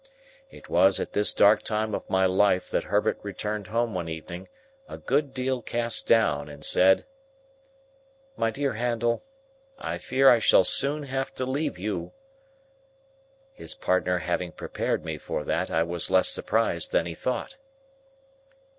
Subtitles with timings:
[0.49, 4.47] It was at this dark time of my life that Herbert returned home one evening,
[4.89, 7.05] a good deal cast down, and said,—
[8.35, 9.23] "My dear Handel,
[9.77, 12.13] I fear I shall soon have to leave you."
[13.53, 17.57] His partner having prepared me for that, I was less surprised than he thought.